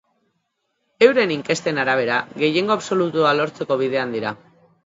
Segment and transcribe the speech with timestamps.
[1.07, 4.37] Euren inkesten arabera, gehiengo absolutua lortzeko bidean dira.